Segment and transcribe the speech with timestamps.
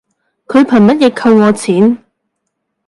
[0.47, 2.03] 佢憑乜嘢扣我錢